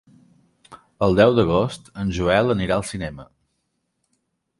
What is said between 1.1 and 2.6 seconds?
deu d'agost en Joel